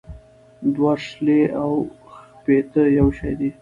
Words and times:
دوه 0.75 0.93
شلې 1.05 1.41
او 1.61 1.71
ښپيته 2.11 2.83
يو 2.97 3.07
شٸ 3.17 3.19
دى 3.39 3.49